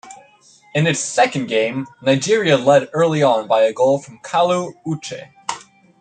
In 0.73 0.87
its 0.87 0.99
second 0.99 1.45
game 1.45 1.85
Nigeria 2.01 2.57
led 2.57 2.89
early 2.91 3.21
on 3.21 3.47
by 3.47 3.61
a 3.61 3.71
goal 3.71 3.99
from 4.01 4.17
Kalu 4.25 4.73
Uche. 4.83 5.29